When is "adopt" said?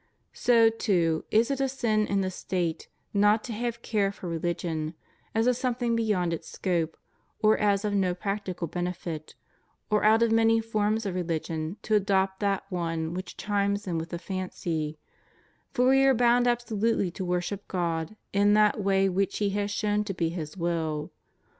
11.93-12.39